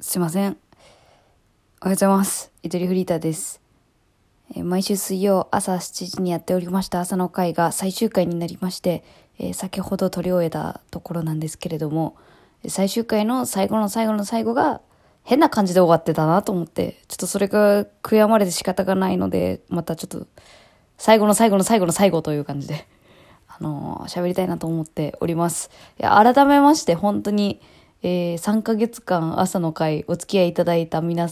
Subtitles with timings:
[0.00, 0.50] すいません。
[0.50, 0.56] おはよ
[1.86, 2.52] うございます。
[2.62, 3.60] ゆとりフリーターです。
[4.54, 9.02] えー毎週水曜朝7時にやっておりました朝の会が最終回になりまして、
[9.40, 12.16] えー先ほど撮り終えたところなんですけれども、
[12.68, 14.82] 最終回の最後の最後の最後が
[15.24, 20.28] 変な感じで終わってたなと思って、ちょっとそれが悔やまれて仕方がないので、またちょっと
[20.96, 22.86] 最後の最後の最後の最後という感じで、
[23.48, 25.70] あのー喋りたいなと思っております。
[25.98, 27.60] いや、改めまして本当に、
[28.02, 31.30] えー3ヶ月間朝の会お付き合いいただいた皆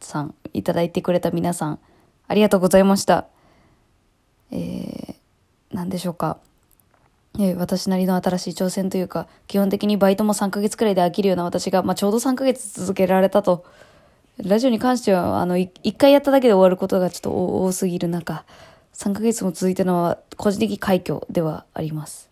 [0.00, 1.78] さん、いただいてくれた皆さん、
[2.28, 3.26] ありがとうございました。
[4.50, 6.38] えー、なんでしょうか。
[7.38, 13.64] えー私なりの新しい挑戦というか、基本的にバイトも3ヶ月くらいで飽きるような私が、まあ、ちょうど3ヶ月続けられたと。
[14.38, 18.44] ラジオに関しては、あの、一回やっただけで終わることがちょっと多多すぎる中、
[18.94, 22.30] 3ヶ月も続いたのは個人的快挙ではあります。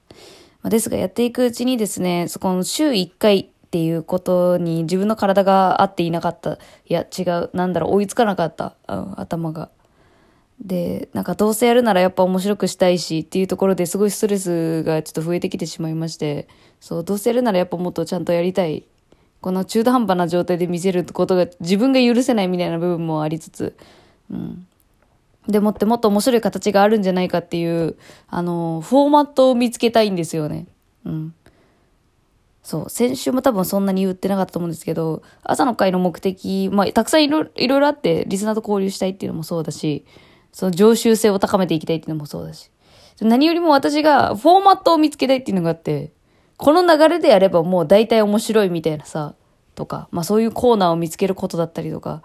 [0.62, 6.52] まあですが、やっていくうちにですね、そこの週1回っていうことに自分の体が合っていなかった。
[6.52, 7.50] いや、違う。
[7.54, 8.76] なんだろう、追いつかなかった。
[8.86, 9.68] うん頭が。
[10.60, 16.46] で、なんかどうせやるならやっぱ面白くしたいしっていうところですごいストレスがちょっと増えてきてしまいまして、
[16.78, 18.84] そう、どうせやるならやっぱもっとちゃんとやりたい。
[19.40, 23.76] この中途半端な状態で見せることが自分が許せないみたいな部分もありつつ、
[24.30, 24.68] うん。
[25.48, 27.96] でもってもっと面白い形があるんじゃないかっていう、
[28.28, 30.68] あの、フォーマットを見つけたいんですよね。
[31.04, 31.34] うん。
[32.64, 40.06] そう、先週も多分そんなに言ってなかったと思うんですけど、朝の会の目的、まあ、たくさんいろいろあって、リスナーと交流したいっていうのもそうだし、
[40.50, 42.70] その常習性を高めていきたいっていうのもそうだし、
[43.20, 46.12] 何よりも私がフォーマットを見つけたいっていうのがあって、
[46.56, 49.34] この流れでやればもう大体面白いみたいなさ、
[49.74, 52.22] とか、まあそういうコーナーを見つけることだったりとか、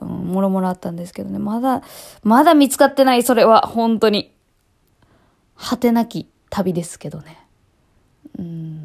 [0.00, 1.82] うん、もろもろあったんですけどね、まだ、
[2.22, 4.32] まだ見つかってない、それは、本当に。
[5.56, 7.38] 果てなき旅ですけどね。
[8.38, 8.75] うん。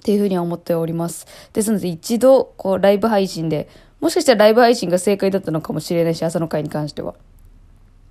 [0.00, 1.26] っていうふうには思っております。
[1.52, 3.68] ですので、一度、こう、ライブ配信で、
[4.00, 7.14] もしかしたらライブ配信が正解だったのかもしれないし、朝の会に関しては。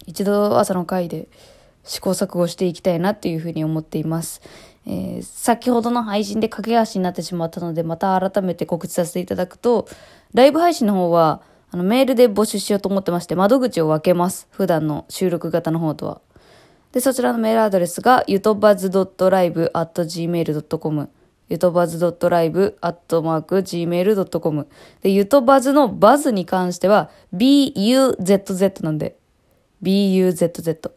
[0.05, 1.27] 一度、朝の会で
[1.83, 4.41] 試行錯誤していきたいなっていうふうに思っています。
[4.85, 9.87] えー先ほどの配信で駆け足になってしまったので、また改めて告知させていただくと、
[10.33, 11.41] ライブ配信の方は、
[11.71, 14.47] あの、メールで募集しようと思ってまして、窓口を分けます。
[14.51, 16.21] 普段の収録型の方とは。
[16.91, 19.69] で、そちらのメールアドレスが、ゆとばず .live.gmail.com。
[21.49, 24.67] ゆとばず .live.gmail.com。
[25.01, 29.17] で、ゆとばずのバズに関しては、buzz なんで、
[29.81, 30.91] buzz。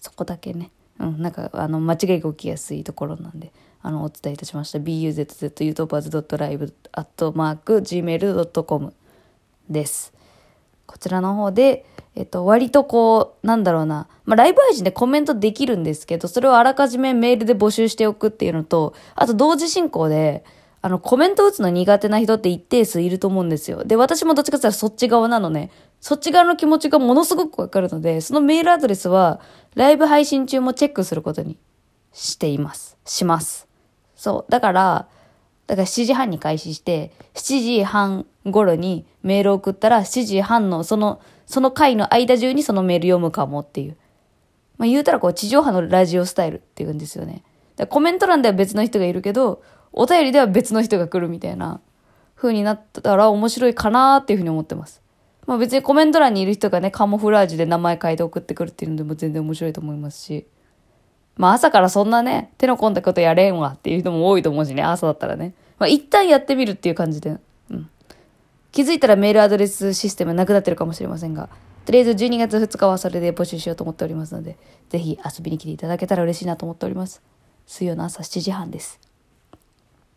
[0.00, 0.70] そこだけね。
[0.98, 4.78] うん、なんか、あの、間違いが起きやすいところなんで、あの、お伝えいたしました。
[4.78, 8.94] buzz、ゆとばず .live.gmail.com
[9.68, 10.12] です。
[10.86, 11.86] こちらの方で、
[12.20, 20.44] えっと、割とこう、なんだろうな、まあ、ライブ配信でコメントできるんですけど、それをあらかじめメールで募集しておくっていうのと、あと同時進行で、
[20.82, 23.84] あの、コメント打つの苦手な人って一定数いると思うんですよ。
[23.84, 25.70] で、私もどっちかって言ったらそっち側なのね。
[26.00, 29.40] そっち側の気持ちがものすごくわかるので、そのメールアドレスは、
[29.74, 31.56] ライブ配信中もチェックすることに
[32.12, 32.98] しています。
[33.06, 33.66] します。
[34.14, 34.52] そう。
[34.52, 35.08] だから、
[35.70, 43.96] だから7時半に開始して、7時半頃にメール送ったら、7時半のその、その回の間中にそのメール読むかもっていう。
[44.78, 47.44] まあ言うたらこう地上波のラジオスタイルっていうんですよね。
[47.76, 51.80] だコメント欄では別の人がいるけど、お便りでは別の人が来るみたいな
[52.34, 55.00] 風になったら面白いかなっていうふうに思ってます。
[55.46, 60.48] まあ別にコメント欄にいる人がね、カモフラージュで名前書いて送ってくるっていうのでも全然面白いと思いますし。
[61.40, 65.54] まあ朝からそんなね、手の込んだことやれんわっていう人も多いと思うしね、朝だったらね。
[65.78, 67.38] まあ一旦やってみるっていう感じで。
[67.70, 67.88] うん。
[68.72, 71.48] 気づいたらメールアドレスシステムなくなってるかもしれませんが、
[71.86, 74.58] とりあえず12月2日はそれで募集しようと思っておりますので、
[74.90, 77.22] ぜひ遊びに来ていただけたら嬉しいなと思っております。
[77.66, 79.00] 水曜の朝7時半です。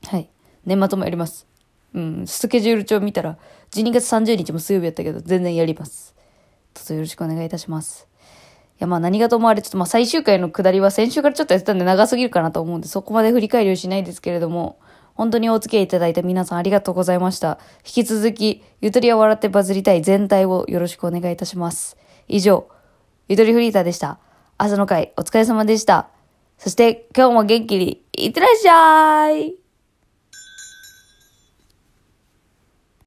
[0.07, 0.29] はい。
[0.65, 1.47] 年末もやります。
[1.93, 3.37] うん、スケジュール帳見たら、
[3.71, 6.13] 12月30日も水曜日やったけど、全然やります。
[6.73, 8.09] どうぞよろしくお願いいたします。
[8.83, 14.77] や、まあ何がともあれ、ちょっとまあ最終回の下りは先週からちょっとやってたんで長すぎるかなと思うんで、そこまで振り返りをしないですけれども、
[15.15, 17.59] 本当にお付き合いいただいた皆さんありがとうございました。
[17.85, 21.97] 引き続き、ゆとりは笑ってバズりたい全体をよろしくお願いいたします。
[22.27, 22.67] 以上、
[23.27, 24.19] ゆとりフリーターでした。
[24.57, 26.09] 朝の会、お疲れ様でした。
[26.57, 29.62] そして、今日も元気に、いってらっしゃい